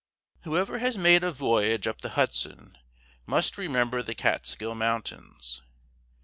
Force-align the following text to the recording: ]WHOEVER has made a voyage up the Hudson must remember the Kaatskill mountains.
]WHOEVER 0.45 0.79
has 0.79 0.97
made 0.97 1.23
a 1.23 1.31
voyage 1.31 1.85
up 1.85 2.01
the 2.01 2.09
Hudson 2.17 2.75
must 3.27 3.55
remember 3.55 4.01
the 4.01 4.15
Kaatskill 4.15 4.75
mountains. 4.75 5.61